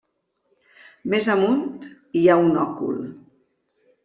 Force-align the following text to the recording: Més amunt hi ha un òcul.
Més 1.13 1.27
amunt 1.33 1.61
hi 2.21 2.25
ha 2.33 2.39
un 2.47 2.59
òcul. 2.63 2.99